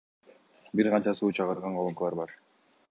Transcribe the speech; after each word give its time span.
Бир 0.79 0.89
канча 0.95 1.13
суу 1.21 1.31
чыгарган 1.41 1.79
колонкалар 1.81 2.21
бар. 2.23 2.37